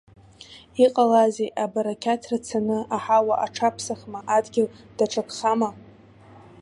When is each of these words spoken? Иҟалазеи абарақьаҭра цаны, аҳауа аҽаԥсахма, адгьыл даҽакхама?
Иҟалазеи 0.83 1.55
абарақьаҭра 1.63 2.37
цаны, 2.45 2.79
аҳауа 2.95 3.35
аҽаԥсахма, 3.45 4.19
адгьыл 4.35 4.67
даҽакхама? 4.97 5.69